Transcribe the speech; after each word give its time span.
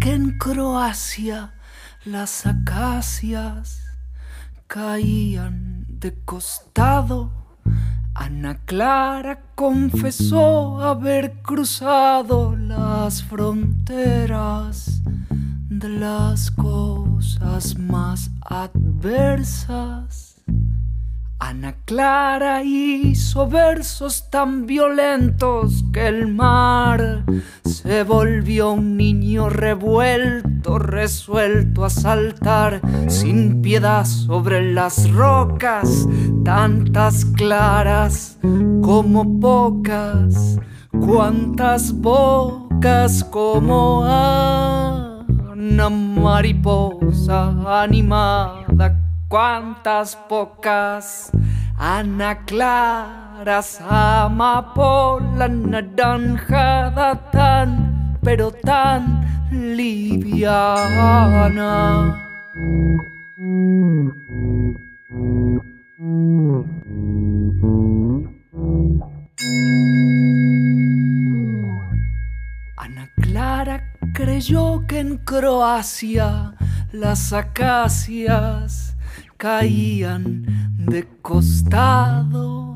que 0.00 0.12
en 0.12 0.36
Croacia 0.36 1.54
las 2.04 2.44
acacias 2.44 3.80
caían 4.66 5.86
de 5.88 6.14
costado. 6.26 7.32
Ana 8.14 8.60
Clara 8.66 9.40
confesó 9.54 10.82
haber 10.82 11.40
cruzado 11.40 12.54
las 12.54 13.22
fronteras 13.22 15.00
de 15.70 15.88
las 15.88 16.50
cosas 16.50 17.78
más 17.78 18.30
adversas. 18.42 20.33
Ana 21.46 21.74
Clara 21.84 22.62
hizo 22.64 23.46
versos 23.46 24.30
tan 24.30 24.64
violentos 24.64 25.84
que 25.92 26.08
el 26.08 26.26
mar 26.26 27.26
se 27.66 28.02
volvió 28.02 28.72
un 28.72 28.96
niño 28.96 29.50
revuelto, 29.50 30.78
resuelto 30.78 31.84
a 31.84 31.90
saltar 31.90 32.80
sin 33.08 33.60
piedad 33.60 34.06
sobre 34.06 34.72
las 34.72 35.10
rocas, 35.10 36.08
tantas 36.46 37.26
claras 37.26 38.38
como 38.80 39.38
pocas, 39.38 40.58
cuantas 40.98 41.92
bocas 41.92 43.22
como 43.22 44.00
una 45.52 45.90
mariposa 45.90 47.82
animada 47.82 49.04
cuántas 49.34 50.14
pocas 50.28 51.32
Ana 51.76 52.44
claras 52.46 53.80
amapola 53.80 55.48
naranjada 55.48 57.18
tan 57.32 58.14
pero 58.22 58.52
tan 58.52 59.26
liviana. 59.50 60.94
Ana 72.76 73.08
Clara 73.20 73.92
creyó 74.14 74.86
que 74.86 75.00
en 75.00 75.18
Croacia 75.18 76.54
las 76.92 77.32
acacias 77.32 78.96
caían 79.36 80.63
de 80.86 81.02
costado. 81.22 82.73